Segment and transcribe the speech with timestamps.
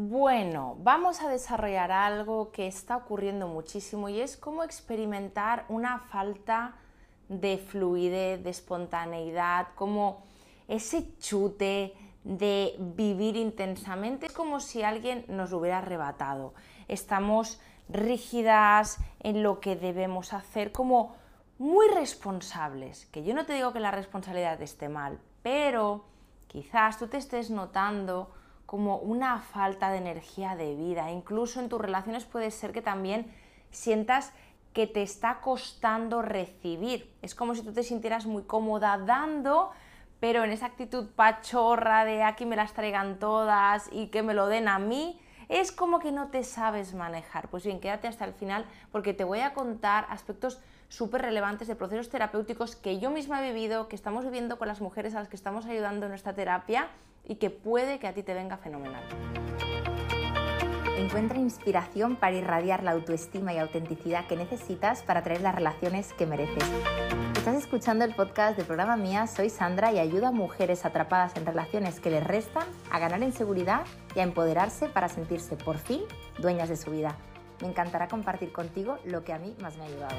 [0.00, 6.76] Bueno, vamos a desarrollar algo que está ocurriendo muchísimo y es cómo experimentar una falta
[7.28, 10.22] de fluidez, de espontaneidad, como
[10.68, 14.26] ese chute de vivir intensamente.
[14.26, 16.54] Es como si alguien nos hubiera arrebatado.
[16.86, 21.16] Estamos rígidas en lo que debemos hacer, como
[21.58, 23.06] muy responsables.
[23.06, 26.04] Que yo no te digo que la responsabilidad esté mal, pero
[26.46, 28.30] quizás tú te estés notando
[28.68, 31.10] como una falta de energía de vida.
[31.10, 33.32] Incluso en tus relaciones puede ser que también
[33.70, 34.30] sientas
[34.74, 37.10] que te está costando recibir.
[37.22, 39.70] Es como si tú te sintieras muy cómoda dando,
[40.20, 44.48] pero en esa actitud pachorra de aquí me las traigan todas y que me lo
[44.48, 47.48] den a mí, es como que no te sabes manejar.
[47.48, 51.74] Pues bien, quédate hasta el final porque te voy a contar aspectos súper relevantes de
[51.74, 55.28] procesos terapéuticos que yo misma he vivido, que estamos viviendo con las mujeres a las
[55.28, 56.90] que estamos ayudando en nuestra terapia
[57.24, 59.02] y que puede que a ti te venga fenomenal.
[60.98, 66.26] Encuentra inspiración para irradiar la autoestima y autenticidad que necesitas para traer las relaciones que
[66.26, 66.64] mereces.
[67.36, 71.46] Estás escuchando el podcast del programa Mía, soy Sandra y ayudo a mujeres atrapadas en
[71.46, 76.02] relaciones que les restan a ganar en seguridad y a empoderarse para sentirse por fin
[76.38, 77.16] dueñas de su vida.
[77.62, 80.16] Me encantará compartir contigo lo que a mí más me ha ayudado.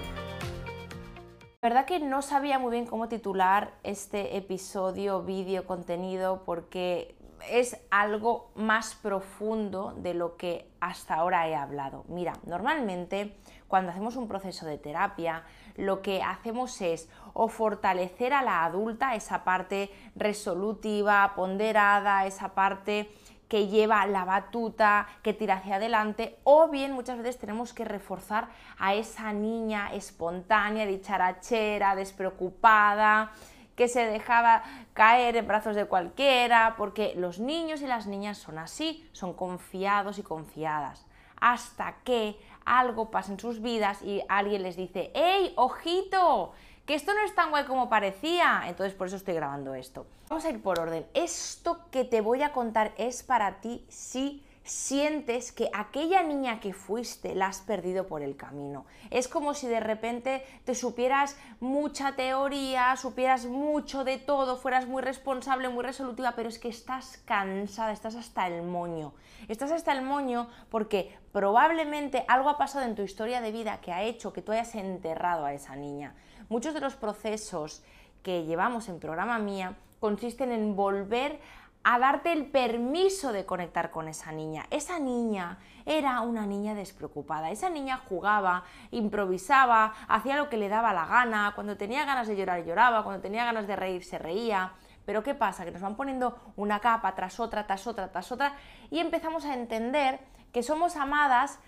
[1.61, 7.17] Verdad que no sabía muy bien cómo titular este episodio, vídeo, contenido, porque
[7.49, 12.05] es algo más profundo de lo que hasta ahora he hablado.
[12.07, 13.35] Mira, normalmente
[13.67, 15.43] cuando hacemos un proceso de terapia,
[15.75, 23.11] lo que hacemos es o fortalecer a la adulta, esa parte resolutiva, ponderada, esa parte
[23.49, 28.47] que lleva la batuta, que tira hacia adelante, o bien muchas veces tenemos que reforzar
[28.77, 33.31] a esa niña espontánea, dicharachera, despreocupada,
[33.75, 38.59] que se dejaba caer en brazos de cualquiera, porque los niños y las niñas son
[38.59, 41.07] así, son confiados y confiadas,
[41.41, 46.53] hasta que algo pasa en sus vidas y alguien les dice, ¡Ey, ojito!
[46.89, 50.07] Que esto no es tan guay como parecía, entonces por eso estoy grabando esto.
[50.27, 51.05] Vamos a ir por orden.
[51.13, 56.73] Esto que te voy a contar es para ti si sientes que aquella niña que
[56.73, 58.85] fuiste la has perdido por el camino.
[59.09, 65.01] Es como si de repente te supieras mucha teoría, supieras mucho de todo, fueras muy
[65.01, 69.13] responsable, muy resolutiva, pero es que estás cansada, estás hasta el moño.
[69.47, 73.91] Estás hasta el moño porque probablemente algo ha pasado en tu historia de vida que
[73.91, 76.13] ha hecho que tú hayas enterrado a esa niña.
[76.49, 77.83] Muchos de los procesos
[78.23, 81.39] que llevamos en programa mía consisten en volver
[81.83, 84.65] a darte el permiso de conectar con esa niña.
[84.69, 87.51] Esa niña era una niña despreocupada.
[87.51, 91.53] Esa niña jugaba, improvisaba, hacía lo que le daba la gana.
[91.55, 93.03] Cuando tenía ganas de llorar, lloraba.
[93.03, 94.73] Cuando tenía ganas de reír, se reía.
[95.05, 95.65] Pero ¿qué pasa?
[95.65, 98.53] Que nos van poniendo una capa tras otra, tras otra, tras otra
[98.91, 100.19] y empezamos a entender
[100.51, 101.59] que somos amadas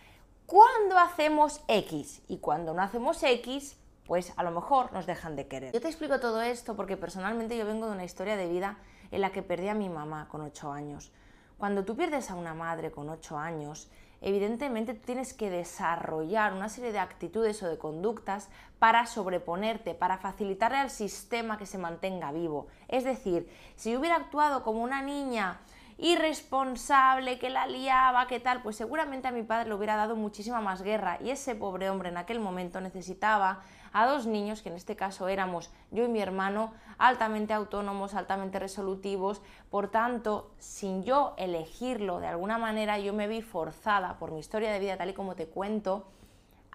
[0.46, 2.22] cuando hacemos X.
[2.28, 5.74] Y cuando no hacemos X, pues a lo mejor nos dejan de querer.
[5.74, 8.78] Yo te explico todo esto porque personalmente yo vengo de una historia de vida
[9.12, 11.12] en la que perdí a mi mamá con 8 años.
[11.58, 13.90] Cuando tú pierdes a una madre con 8 años,
[14.22, 20.18] evidentemente tú tienes que desarrollar una serie de actitudes o de conductas para sobreponerte, para
[20.18, 22.68] facilitarle al sistema que se mantenga vivo.
[22.88, 25.60] Es decir, si hubiera actuado como una niña
[25.98, 30.62] irresponsable, que la liaba, que tal, pues seguramente a mi padre le hubiera dado muchísima
[30.62, 33.62] más guerra y ese pobre hombre en aquel momento necesitaba
[33.94, 38.60] a dos niños, que en este caso éramos yo y mi hermano, altamente autónomos, altamente
[38.60, 44.40] resolutivos, por tanto, sin yo elegirlo de alguna manera, yo me vi forzada por mi
[44.40, 46.08] historia de vida, tal y como te cuento,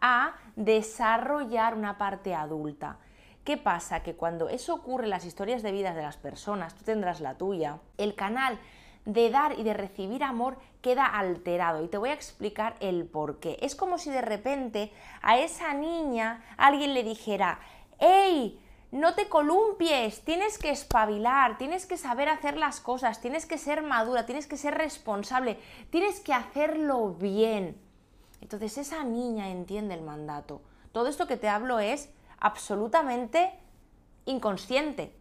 [0.01, 2.99] a desarrollar una parte adulta.
[3.45, 4.03] ¿Qué pasa?
[4.03, 7.39] Que cuando eso ocurre en las historias de vida de las personas, tú tendrás la
[7.39, 8.59] tuya, el canal
[9.07, 13.41] de dar y de recibir amor queda alterado y te voy a explicar el por
[13.41, 13.59] qué.
[13.63, 17.59] Es como si de repente a esa niña alguien le dijera,
[17.99, 18.61] ¡Ey!
[18.93, 23.83] No te columpies, tienes que espabilar, tienes que saber hacer las cosas, tienes que ser
[23.83, 25.59] madura, tienes que ser responsable,
[25.91, 27.77] tienes que hacerlo bien.
[28.41, 30.63] Entonces esa niña entiende el mandato.
[30.93, 33.53] Todo esto que te hablo es absolutamente
[34.25, 35.13] inconsciente,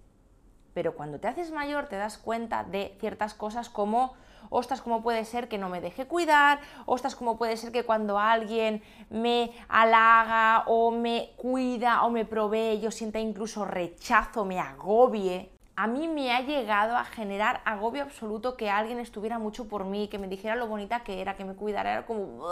[0.76, 4.14] pero cuando te haces mayor te das cuenta de ciertas cosas como,
[4.50, 6.60] ostras, ¿cómo puede ser que no me deje cuidar?
[6.86, 12.82] Ostras, ¿cómo puede ser que cuando alguien me halaga o me cuida o me provee
[12.82, 15.50] yo sienta incluso rechazo, me agobie?
[15.78, 20.10] A mí me ha llegado a generar agobio absoluto que alguien estuviera mucho por mí,
[20.10, 22.46] que me dijera lo bonita que era, que me cuidara, era como...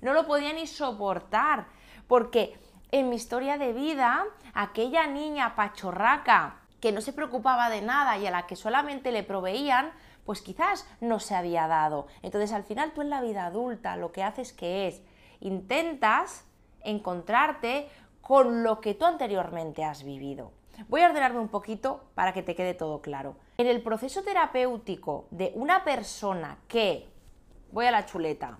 [0.00, 1.66] No lo podía ni soportar,
[2.08, 2.58] porque
[2.90, 8.28] en mi historia de vida, aquella niña pachorraca, que no se preocupaba de nada y
[8.28, 9.90] a la que solamente le proveían,
[10.24, 12.06] pues quizás no se había dado.
[12.22, 15.02] Entonces al final tú en la vida adulta lo que haces que es,
[15.40, 16.44] intentas
[16.84, 17.88] encontrarte
[18.20, 20.52] con lo que tú anteriormente has vivido.
[20.86, 23.34] Voy a ordenarme un poquito para que te quede todo claro.
[23.58, 27.08] En el proceso terapéutico de una persona que,
[27.72, 28.58] voy a la chuleta,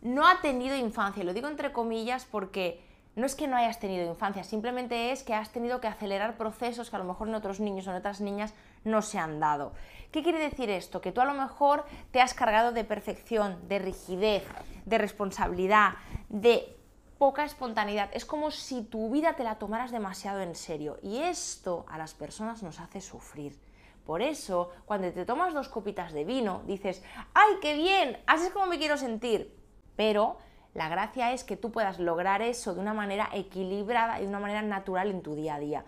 [0.00, 2.82] no ha tenido infancia, lo digo entre comillas porque
[3.14, 6.88] no es que no hayas tenido infancia, simplemente es que has tenido que acelerar procesos
[6.88, 8.54] que a lo mejor en otros niños o en otras niñas
[8.84, 9.72] no se han dado.
[10.10, 11.00] ¿Qué quiere decir esto?
[11.00, 14.44] Que tú a lo mejor te has cargado de perfección, de rigidez,
[14.84, 15.94] de responsabilidad,
[16.28, 16.76] de
[17.18, 18.10] poca espontaneidad.
[18.12, 20.98] Es como si tu vida te la tomaras demasiado en serio.
[21.02, 23.58] Y esto a las personas nos hace sufrir.
[24.04, 27.02] Por eso, cuando te tomas dos copitas de vino, dices,
[27.34, 28.18] ¡ay, qué bien!
[28.26, 29.56] Así es como me quiero sentir.
[29.94, 30.38] Pero
[30.74, 34.40] la gracia es que tú puedas lograr eso de una manera equilibrada y de una
[34.40, 35.84] manera natural en tu día a día.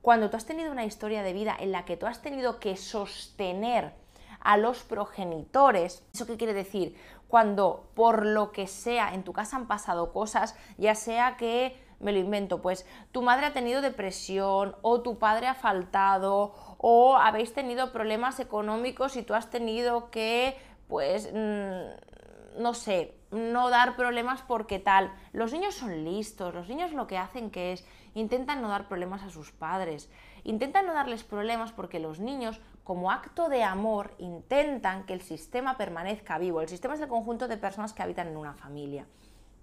[0.00, 2.76] Cuando tú has tenido una historia de vida en la que tú has tenido que
[2.76, 3.92] sostener
[4.40, 6.96] a los progenitores, ¿eso qué quiere decir?
[7.28, 12.12] Cuando por lo que sea en tu casa han pasado cosas, ya sea que me
[12.12, 17.54] lo invento, pues tu madre ha tenido depresión o tu padre ha faltado o habéis
[17.54, 20.56] tenido problemas económicos y tú has tenido que,
[20.88, 25.12] pues, mm, no sé, no dar problemas porque tal.
[25.32, 27.84] Los niños son listos, los niños lo que hacen que es
[28.14, 30.10] intentan no dar problemas a sus padres,
[30.44, 35.76] intentan no darles problemas porque los niños como acto de amor intentan que el sistema
[35.76, 36.60] permanezca vivo.
[36.60, 39.06] El sistema es el conjunto de personas que habitan en una familia.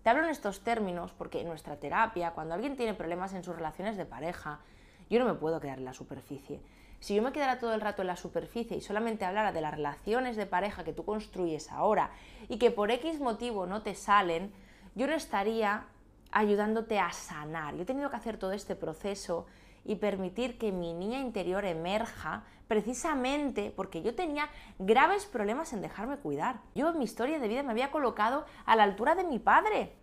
[0.04, 3.56] Te hablo en estos términos porque en nuestra terapia, cuando alguien tiene problemas en sus
[3.56, 4.62] relaciones de pareja,
[5.10, 6.62] yo no me puedo quedar en la superficie.
[7.00, 9.74] Si yo me quedara todo el rato en la superficie y solamente hablara de las
[9.74, 12.12] relaciones de pareja que tú construyes ahora
[12.50, 14.52] y que por X motivo no te salen,
[14.96, 15.86] yo no estaría
[16.32, 17.76] ayudándote a sanar.
[17.76, 19.46] Yo he tenido que hacer todo este proceso
[19.86, 26.18] y permitir que mi niña interior emerja precisamente porque yo tenía graves problemas en dejarme
[26.18, 26.60] cuidar.
[26.76, 29.96] Yo en mi historia de vida me había colocado a la altura de mi padre.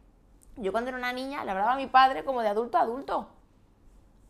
[0.56, 3.28] Yo cuando era una niña le hablaba a mi padre como de adulto a adulto.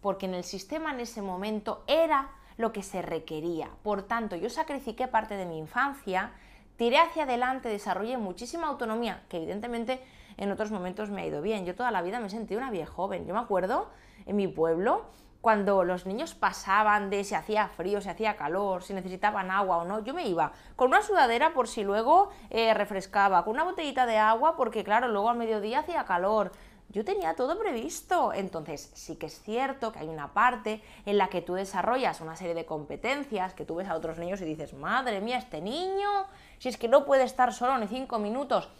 [0.02, 3.70] Porque en el sistema en ese momento era lo que se requería.
[3.82, 6.32] Por tanto, yo sacrifiqué parte de mi infancia,
[6.76, 10.00] tiré hacia adelante, desarrollé muchísima autonomía, que evidentemente
[10.36, 11.64] en otros momentos me ha ido bien.
[11.64, 13.26] Yo toda la vida me he sentido una vieja joven.
[13.26, 13.90] Yo me acuerdo
[14.26, 15.06] en mi pueblo
[15.46, 19.84] cuando los niños pasaban de si hacía frío, si hacía calor, si necesitaban agua o
[19.84, 24.06] no, yo me iba con una sudadera por si luego eh, refrescaba, con una botellita
[24.06, 26.50] de agua porque claro, luego al mediodía hacía calor.
[26.96, 28.32] Yo tenía todo previsto.
[28.32, 32.36] Entonces, sí que es cierto que hay una parte en la que tú desarrollas una
[32.36, 36.08] serie de competencias, que tú ves a otros niños y dices, madre mía, este niño,
[36.56, 38.70] si es que no puede estar solo ni cinco minutos.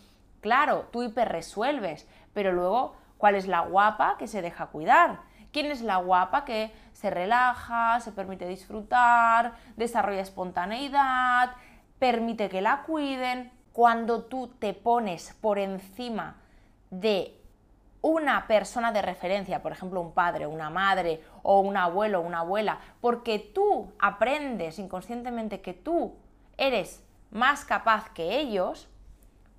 [0.40, 5.20] Claro, tú hiperresuelves, pero luego, ¿cuál es la guapa que se deja cuidar?
[5.52, 11.50] ¿Quién es la guapa que se relaja, se permite disfrutar, desarrolla espontaneidad,
[11.98, 13.52] permite que la cuiden?
[13.74, 16.36] Cuando tú te pones por encima
[16.88, 17.35] de
[18.02, 22.78] una persona de referencia, por ejemplo un padre, una madre o un abuelo, una abuela,
[23.00, 26.14] porque tú aprendes inconscientemente que tú
[26.56, 28.88] eres más capaz que ellos,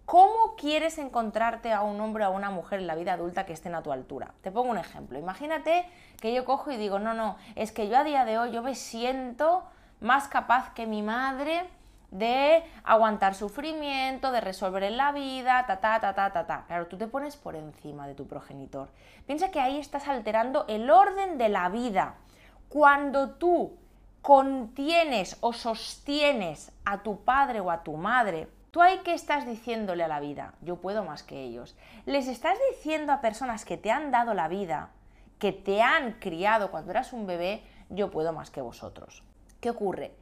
[0.05, 3.53] ¿cómo quieres encontrarte a un hombre o a una mujer en la vida adulta que
[3.53, 4.33] estén a tu altura?
[4.41, 5.19] Te pongo un ejemplo.
[5.19, 5.85] Imagínate
[6.21, 8.61] que yo cojo y digo, no, no, es que yo a día de hoy yo
[8.61, 9.63] me siento
[9.99, 11.69] más capaz que mi madre
[12.11, 16.65] de aguantar sufrimiento, de resolver en la vida, ta, ta, ta, ta, ta, ta.
[16.67, 18.89] Claro, tú te pones por encima de tu progenitor.
[19.25, 22.15] Piensa que ahí estás alterando el orden de la vida.
[22.69, 23.77] Cuando tú
[24.21, 30.03] contienes o sostienes a tu padre o a tu madre, tú ahí que estás diciéndole
[30.03, 31.75] a la vida, yo puedo más que ellos.
[32.05, 34.89] Les estás diciendo a personas que te han dado la vida,
[35.39, 39.23] que te han criado cuando eras un bebé, yo puedo más que vosotros.
[39.61, 40.13] ¿Qué ocurre?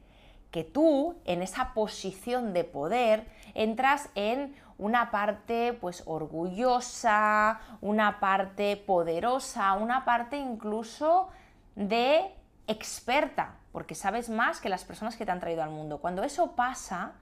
[0.50, 8.76] Que tú en esa posición de poder entras en una parte pues orgullosa, una parte
[8.76, 11.28] poderosa, una parte incluso
[11.74, 12.34] de
[12.66, 15.98] experta, porque sabes más que las personas que te han traído al mundo.
[15.98, 17.12] Cuando eso pasa,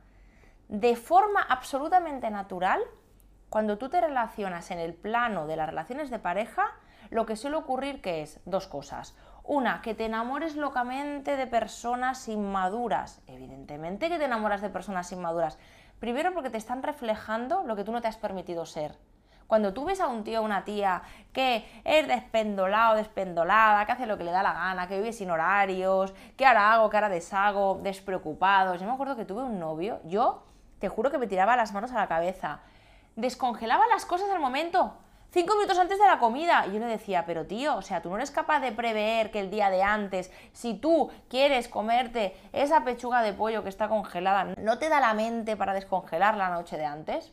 [0.68, 2.80] de forma absolutamente natural,
[3.50, 6.72] cuando tú te relacionas en el plano de las relaciones de pareja,
[7.10, 9.14] lo que suele ocurrir que es dos cosas.
[9.46, 13.20] Una, que te enamores locamente de personas inmaduras.
[13.26, 15.58] Evidentemente que te enamoras de personas inmaduras.
[16.00, 18.96] Primero porque te están reflejando lo que tú no te has permitido ser.
[19.46, 21.02] Cuando tú ves a un tío o una tía
[21.34, 25.30] que es despendolado, despendolada, que hace lo que le da la gana, que vive sin
[25.30, 28.80] horarios, que ahora hago, que ahora deshago, despreocupados.
[28.80, 30.44] Yo me acuerdo que tuve un novio, yo
[30.78, 32.60] te juro que me tiraba las manos a la cabeza.
[33.14, 34.94] Descongelaba las cosas al momento
[35.34, 36.64] cinco minutos antes de la comida.
[36.68, 39.40] Y yo le decía, pero tío, o sea, tú no eres capaz de prever que
[39.40, 44.54] el día de antes, si tú quieres comerte esa pechuga de pollo que está congelada,
[44.56, 47.32] ¿no te da la mente para descongelar la noche de antes?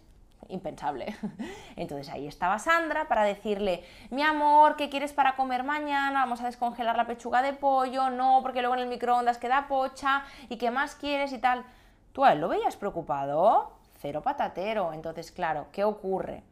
[0.50, 1.16] impensable.
[1.78, 6.22] Entonces ahí estaba Sandra para decirle, mi amor, ¿qué quieres para comer mañana?
[6.22, 10.24] Vamos a descongelar la pechuga de pollo, no, porque luego en el microondas queda pocha,
[10.50, 11.64] ¿y qué más quieres y tal?
[12.12, 13.72] ¿Tú a él lo veías preocupado?
[14.02, 14.92] Cero patatero.
[14.92, 16.44] Entonces, claro, ¿qué ocurre?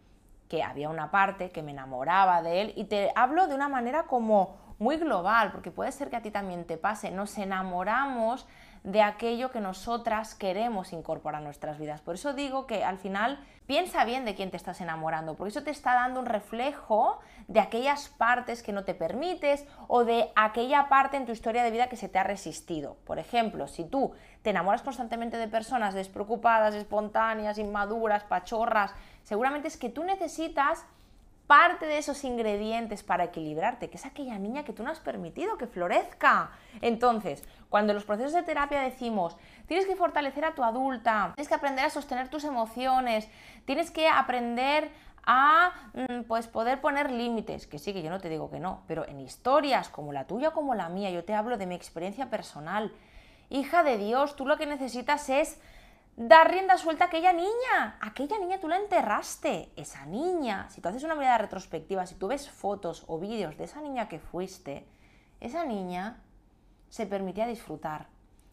[0.50, 4.04] Que había una parte que me enamoraba de él y te hablo de una manera
[4.04, 8.48] como muy global, porque puede ser que a ti también te pase, nos enamoramos
[8.84, 12.02] de aquello que nosotras queremos incorporar a nuestras vidas.
[12.02, 15.64] Por eso digo que al final piensa bien de quién te estás enamorando, porque eso
[15.64, 20.88] te está dando un reflejo de aquellas partes que no te permites o de aquella
[20.88, 22.96] parte en tu historia de vida que se te ha resistido.
[23.06, 28.94] Por ejemplo, si tú te enamoras constantemente de personas despreocupadas, espontáneas, inmaduras, pachorras,
[29.24, 30.86] seguramente es que tú necesitas
[31.50, 35.58] parte de esos ingredientes para equilibrarte, que es aquella niña que tú no has permitido
[35.58, 36.52] que florezca.
[36.80, 41.50] Entonces, cuando en los procesos de terapia decimos, tienes que fortalecer a tu adulta, tienes
[41.50, 43.28] que aprender a sostener tus emociones,
[43.66, 44.92] tienes que aprender
[45.26, 48.84] a mm, pues poder poner límites, que sí, que yo no te digo que no,
[48.86, 52.30] pero en historias como la tuya como la mía, yo te hablo de mi experiencia
[52.30, 52.94] personal.
[53.50, 55.60] Hija de Dios, tú lo que necesitas es
[56.20, 57.98] dar rienda suelta a aquella niña.
[58.02, 59.72] Aquella niña tú la enterraste.
[59.78, 63.64] Esa niña, si tú haces una mirada retrospectiva, si tú ves fotos o vídeos de
[63.64, 64.86] esa niña que fuiste,
[65.40, 66.18] esa niña
[66.90, 68.08] se permitía disfrutar,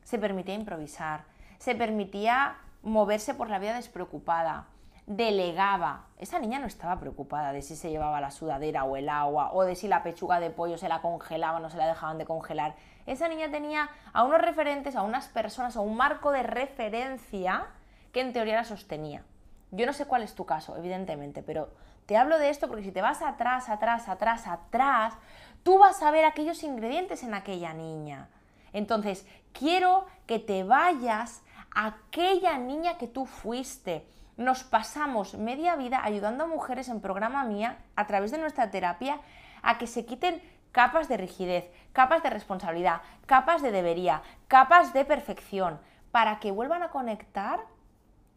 [0.05, 1.25] se permitía improvisar,
[1.59, 4.69] se permitía moverse por la vida despreocupada,
[5.07, 6.07] delegaba.
[6.19, 9.65] Esa niña no estaba preocupada de si se llevaba la sudadera o el agua, o
[9.65, 12.77] de si la pechuga de pollo se la congelaban o se la dejaban de congelar
[13.07, 17.67] esa niña tenía a unos referentes, a unas personas, a un marco de referencia
[18.13, 19.23] que en teoría la sostenía.
[19.71, 21.71] Yo no sé cuál es tu caso, evidentemente, pero
[22.07, 25.15] te hablo de esto porque si te vas atrás, atrás, atrás, atrás,
[25.63, 28.29] tú vas a ver aquellos ingredientes en aquella niña.
[28.73, 31.43] Entonces, quiero que te vayas
[31.75, 34.07] a aquella niña que tú fuiste.
[34.37, 39.21] Nos pasamos media vida ayudando a mujeres en programa mía a través de nuestra terapia
[39.63, 40.41] a que se quiten
[40.77, 45.81] capas de rigidez, capas de responsabilidad, capas de debería, capas de perfección,
[46.13, 47.61] para que vuelvan a conectar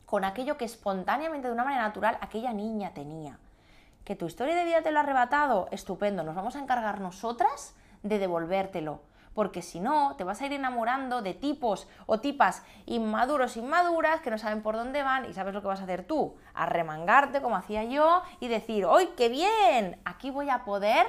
[0.06, 3.38] con aquello que espontáneamente, de una manera natural, aquella niña tenía.
[4.06, 7.76] Que tu historia de vida te lo ha arrebatado, estupendo, nos vamos a encargar nosotras
[8.04, 9.02] de devolvértelo.
[9.34, 14.32] Porque si no, te vas a ir enamorando de tipos o tipas inmaduros, inmaduras, que
[14.32, 17.58] no saben por dónde van, y sabes lo que vas a hacer tú, arremangarte como
[17.58, 20.00] hacía yo y decir, ¡ay, qué bien!
[20.06, 21.06] Aquí voy a poder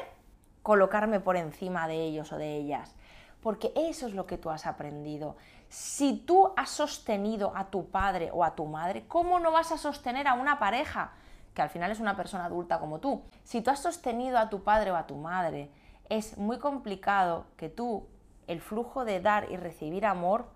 [0.62, 2.94] colocarme por encima de ellos o de ellas.
[3.42, 5.36] Porque eso es lo que tú has aprendido.
[5.68, 9.78] Si tú has sostenido a tu padre o a tu madre, ¿cómo no vas a
[9.78, 11.12] sostener a una pareja?
[11.54, 13.22] Que al final es una persona adulta como tú.
[13.44, 15.70] Si tú has sostenido a tu padre o a tu madre,
[16.08, 18.08] es muy complicado que tú
[18.46, 20.46] el flujo de dar y recibir amor,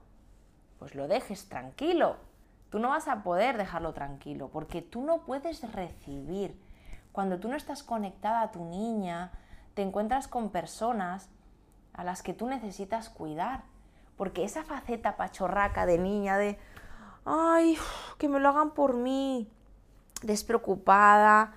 [0.78, 2.16] pues lo dejes tranquilo.
[2.68, 6.60] Tú no vas a poder dejarlo tranquilo porque tú no puedes recibir.
[7.12, 9.30] Cuando tú no estás conectada a tu niña,
[9.74, 11.28] te encuentras con personas
[11.92, 13.62] a las que tú necesitas cuidar.
[14.16, 16.58] Porque esa faceta pachorraca de niña de,
[17.24, 17.76] ay,
[18.18, 19.50] que me lo hagan por mí,
[20.22, 21.54] despreocupada,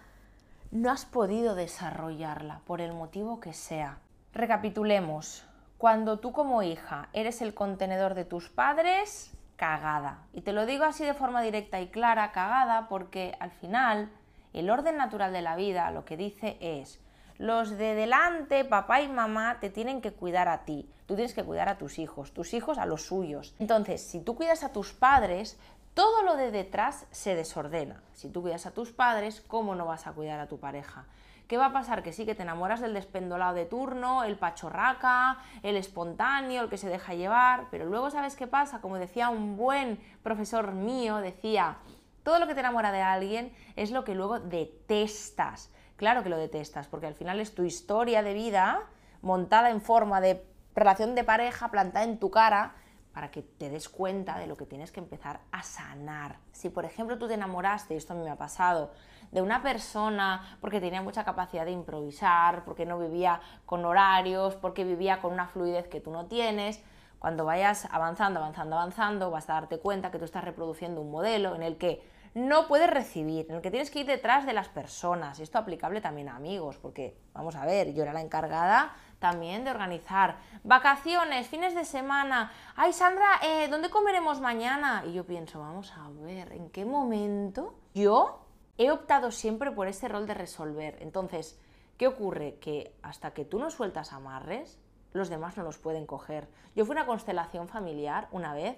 [0.71, 3.99] no has podido desarrollarla por el motivo que sea.
[4.33, 5.45] Recapitulemos.
[5.77, 10.23] Cuando tú como hija eres el contenedor de tus padres, cagada.
[10.33, 14.09] Y te lo digo así de forma directa y clara, cagada, porque al final
[14.53, 16.99] el orden natural de la vida lo que dice es,
[17.37, 20.89] los de delante, papá y mamá, te tienen que cuidar a ti.
[21.05, 23.55] Tú tienes que cuidar a tus hijos, tus hijos a los suyos.
[23.59, 25.59] Entonces, si tú cuidas a tus padres,
[25.93, 28.03] todo lo de detrás se desordena.
[28.13, 31.05] Si tú cuidas a tus padres, ¿cómo no vas a cuidar a tu pareja?
[31.47, 32.03] ¿Qué va a pasar?
[32.03, 36.77] Que sí, que te enamoras del despendolado de turno, el pachorraca, el espontáneo, el que
[36.77, 38.81] se deja llevar, pero luego ¿sabes qué pasa?
[38.81, 41.77] Como decía un buen profesor mío, decía,
[42.23, 45.71] todo lo que te enamora de alguien es lo que luego detestas.
[45.97, 48.83] Claro que lo detestas, porque al final es tu historia de vida
[49.21, 52.75] montada en forma de relación de pareja plantada en tu cara
[53.13, 56.37] para que te des cuenta de lo que tienes que empezar a sanar.
[56.51, 58.91] Si por ejemplo tú te enamoraste, y esto a mí me ha pasado,
[59.31, 64.83] de una persona porque tenía mucha capacidad de improvisar, porque no vivía con horarios, porque
[64.83, 66.79] vivía con una fluidez que tú no tienes,
[67.17, 71.55] cuando vayas avanzando, avanzando, avanzando, vas a darte cuenta que tú estás reproduciendo un modelo
[71.55, 72.03] en el que
[72.37, 75.39] no puedes recibir, en el que tienes que ir detrás de las personas.
[75.39, 79.63] Y esto aplicable también a amigos, porque vamos a ver, yo era la encargada también
[79.63, 82.51] de organizar vacaciones, fines de semana.
[82.75, 85.03] Ay, Sandra, eh, ¿dónde comeremos mañana?
[85.07, 90.07] Y yo pienso, vamos a ver, ¿en qué momento yo he optado siempre por ese
[90.07, 90.97] rol de resolver.
[91.01, 91.59] Entonces,
[91.97, 92.57] ¿qué ocurre?
[92.59, 94.79] Que hasta que tú no sueltas amarres,
[95.13, 96.47] los demás no los pueden coger.
[96.75, 98.77] Yo fui a una constelación familiar una vez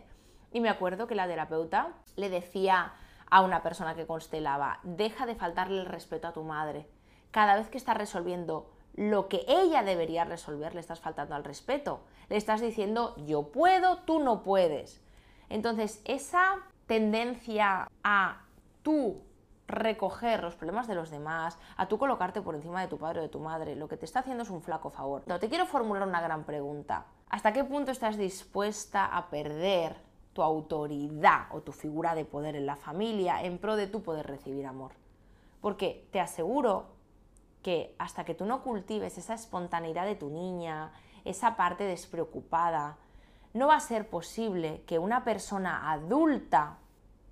[0.52, 2.94] y me acuerdo que la terapeuta le decía
[3.30, 6.88] a una persona que constelaba, deja de faltarle el respeto a tu madre.
[7.32, 12.02] Cada vez que estás resolviendo lo que ella debería resolver, le estás faltando al respeto.
[12.28, 15.02] Le estás diciendo, yo puedo, tú no puedes.
[15.48, 18.42] Entonces, esa tendencia a
[18.84, 19.22] tú
[19.68, 23.24] recoger los problemas de los demás, a tú colocarte por encima de tu padre o
[23.24, 25.24] de tu madre, lo que te está haciendo es un flaco favor.
[25.28, 27.06] No, te quiero formular una gran pregunta.
[27.30, 30.09] ¿Hasta qué punto estás dispuesta a perder
[30.40, 34.26] tu autoridad o tu figura de poder en la familia en pro de tu poder
[34.26, 34.94] recibir amor?
[35.60, 36.86] Porque te aseguro
[37.62, 40.94] que hasta que tú no cultives esa espontaneidad de tu niña,
[41.26, 42.96] esa parte despreocupada,
[43.54, 46.78] no va a ser posible que una persona adulta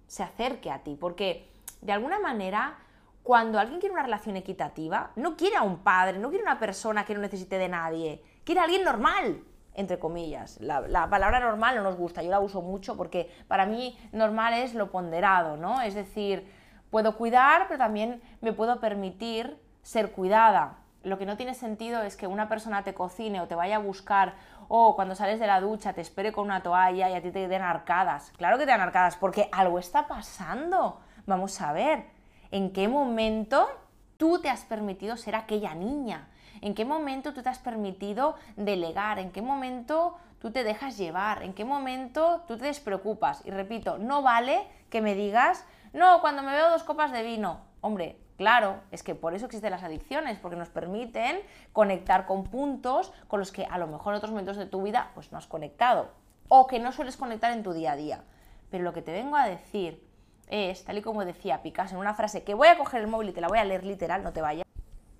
[0.07, 1.49] se acerque a ti, porque
[1.79, 2.77] de alguna manera,
[3.23, 7.05] cuando alguien quiere una relación equitativa, no quiere a un padre, no quiere una persona
[7.05, 9.45] que no necesite de nadie, quiere a alguien normal,
[9.77, 10.59] entre comillas.
[10.59, 14.73] La, palabra normal no nos gusta, yo la uso mucho porque para mí normal es
[14.73, 15.81] lo ponderado, ¿no?
[15.81, 16.51] Es decir,
[16.89, 20.79] puedo cuidar, pero también me puedo permitir ser cuidada.
[21.03, 23.79] Lo que no tiene sentido es que una persona te cocine o te vaya a
[23.79, 24.33] buscar
[24.67, 27.47] o cuando sales de la ducha te espere con una toalla y a ti te
[27.47, 28.33] den arcadas.
[28.37, 30.99] Claro que te dan arcadas porque algo está pasando.
[31.27, 32.05] Vamos a ver,
[32.51, 33.69] ¿en qué momento
[34.17, 36.27] tú te has permitido ser aquella niña?
[36.61, 39.19] ¿En qué momento tú te has permitido delegar?
[39.19, 41.43] ¿En qué momento tú te dejas llevar?
[41.43, 43.45] ¿En qué momento tú te despreocupas?
[43.45, 47.61] Y repito, no vale que me digas, no, cuando me veo dos copas de vino.
[47.81, 51.39] Hombre, claro, es que por eso existen las adicciones, porque nos permiten
[51.73, 55.11] conectar con puntos con los que a lo mejor en otros momentos de tu vida
[55.13, 56.09] pues no has conectado
[56.49, 58.23] o que no sueles conectar en tu día a día.
[58.71, 60.06] Pero lo que te vengo a decir
[60.47, 63.29] es, tal y como decía Picasso en una frase que voy a coger el móvil
[63.29, 64.65] y te la voy a leer literal, no te vayas.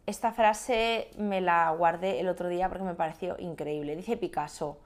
[0.06, 3.96] Esta frase me la guardé el otro día porque me pareció increíble.
[3.96, 4.80] Dice Picasso,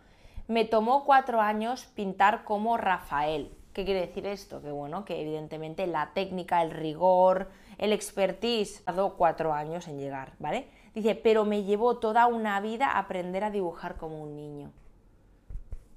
[0.48, 3.56] me tomó cuatro años pintar como Rafael.
[3.74, 4.62] ¿Qué quiere decir esto?
[4.62, 10.34] Que bueno, que evidentemente la técnica, el rigor, el expertise tardó cuatro años en llegar,
[10.40, 10.68] ¿vale?
[10.94, 14.72] Dice, pero me llevó toda una vida aprender a dibujar como un niño.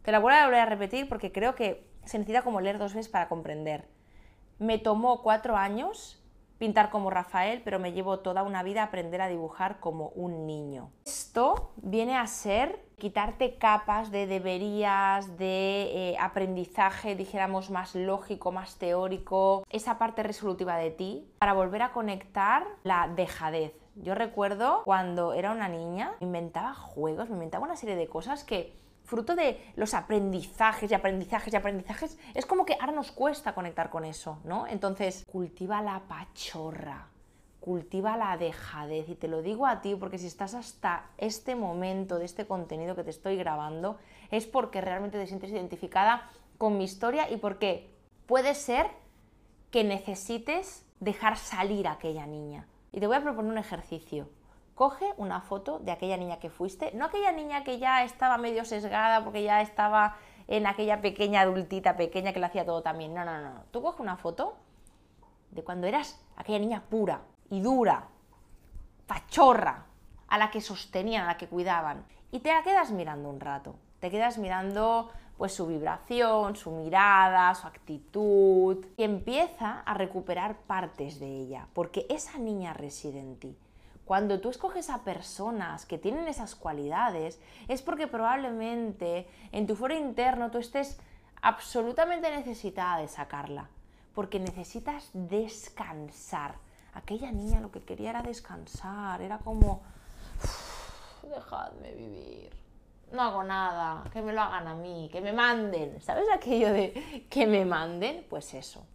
[0.02, 2.94] Te la voy a volver a repetir porque creo que se necesita como leer dos
[2.94, 3.93] veces para comprender.
[4.58, 6.20] Me tomó cuatro años
[6.58, 10.90] pintar como Rafael, pero me llevo toda una vida aprender a dibujar como un niño.
[11.04, 18.76] Esto viene a ser quitarte capas de deberías, de eh, aprendizaje, dijéramos, más lógico, más
[18.76, 23.74] teórico, esa parte resolutiva de ti, para volver a conectar la dejadez.
[23.96, 28.76] Yo recuerdo cuando era una niña, inventaba juegos, me inventaba una serie de cosas que
[29.04, 33.90] fruto de los aprendizajes y aprendizajes y aprendizajes, es como que ahora nos cuesta conectar
[33.90, 34.66] con eso, ¿no?
[34.66, 37.08] Entonces, cultiva la pachorra,
[37.60, 39.08] cultiva la dejadez.
[39.08, 42.96] Y te lo digo a ti porque si estás hasta este momento de este contenido
[42.96, 43.98] que te estoy grabando,
[44.30, 47.90] es porque realmente te sientes identificada con mi historia y porque
[48.26, 48.86] puede ser
[49.70, 52.66] que necesites dejar salir a aquella niña.
[52.90, 54.28] Y te voy a proponer un ejercicio
[54.74, 58.64] coge una foto de aquella niña que fuiste, no aquella niña que ya estaba medio
[58.64, 60.16] sesgada porque ya estaba
[60.48, 63.14] en aquella pequeña adultita pequeña que lo hacía todo también.
[63.14, 63.62] No, no, no.
[63.70, 64.56] Tú coge una foto
[65.50, 68.08] de cuando eras aquella niña pura y dura,
[69.06, 69.86] pachorra,
[70.28, 73.76] a la que sostenían, a la que cuidaban, y te la quedas mirando un rato.
[74.00, 81.20] Te quedas mirando pues su vibración, su mirada, su actitud, y empieza a recuperar partes
[81.20, 83.56] de ella, porque esa niña reside en ti.
[84.04, 89.94] Cuando tú escoges a personas que tienen esas cualidades, es porque probablemente en tu foro
[89.94, 90.98] interno tú estés
[91.40, 93.68] absolutamente necesitada de sacarla,
[94.14, 96.56] porque necesitas descansar.
[96.92, 99.82] Aquella niña lo que quería era descansar, era como,
[101.22, 102.50] dejadme vivir,
[103.10, 107.26] no hago nada, que me lo hagan a mí, que me manden, ¿sabes aquello de
[107.30, 108.26] que me manden?
[108.28, 108.86] Pues eso.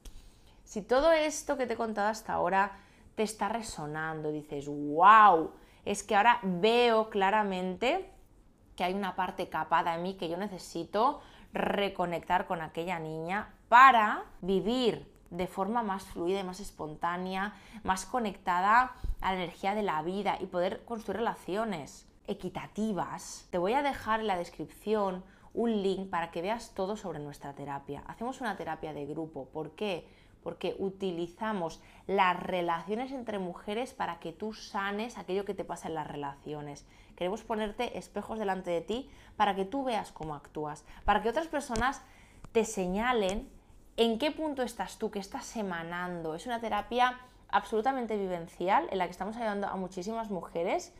[0.63, 2.77] Si todo esto que te he contado hasta ahora
[3.19, 5.51] te está resonando, dices, wow,
[5.83, 8.09] es que ahora veo claramente
[8.77, 11.19] que hay una parte capada en mí que yo necesito
[11.51, 18.93] reconectar con aquella niña para vivir de forma más fluida y más espontánea, más conectada
[19.19, 23.49] a la energía de la vida y poder construir relaciones equitativas.
[23.51, 27.53] Te voy a dejar en la descripción un link para que veas todo sobre nuestra
[27.53, 28.01] terapia.
[28.07, 29.49] Hacemos una terapia de grupo.
[29.49, 30.07] ¿Por qué?
[30.43, 35.95] Porque utilizamos las relaciones entre mujeres para que tú sanes aquello que te pasa en
[35.95, 36.85] las relaciones.
[37.15, 41.47] Queremos ponerte espejos delante de ti para que tú veas cómo actúas, para que otras
[41.47, 42.01] personas
[42.51, 43.49] te señalen
[43.97, 46.35] en qué punto estás tú, qué estás emanando.
[46.35, 50.93] Es una terapia absolutamente vivencial en la que estamos ayudando a muchísimas mujeres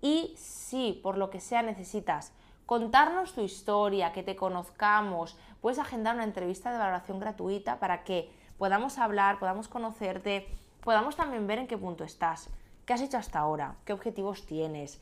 [0.00, 2.32] y si por lo que sea necesitas
[2.64, 8.30] contarnos tu historia, que te conozcamos, puedes agendar una entrevista de valoración gratuita para que
[8.60, 10.46] podamos hablar, podamos conocerte,
[10.84, 12.50] podamos también ver en qué punto estás,
[12.84, 15.00] qué has hecho hasta ahora, qué objetivos tienes,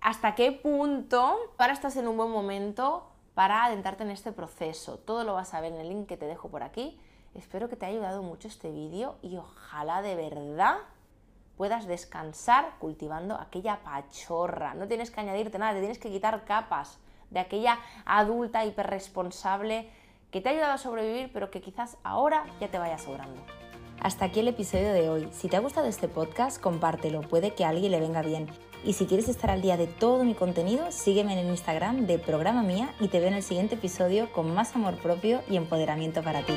[0.00, 4.98] hasta qué punto ahora estás en un buen momento para adentrarte en este proceso.
[4.98, 6.98] Todo lo vas a ver en el link que te dejo por aquí.
[7.34, 10.78] Espero que te haya ayudado mucho este vídeo y ojalá de verdad
[11.56, 14.74] puedas descansar cultivando aquella pachorra.
[14.74, 16.98] No tienes que añadirte nada, te tienes que quitar capas
[17.30, 19.92] de aquella adulta hiperresponsable
[20.36, 23.40] que te ha ayudado a sobrevivir, pero que quizás ahora ya te vaya sobrando.
[24.00, 25.28] Hasta aquí el episodio de hoy.
[25.32, 28.46] Si te ha gustado este podcast, compártelo, puede que a alguien le venga bien.
[28.84, 32.18] Y si quieres estar al día de todo mi contenido, sígueme en el Instagram de
[32.18, 36.22] Programa Mía y te veo en el siguiente episodio con más amor propio y empoderamiento
[36.22, 36.52] para ti.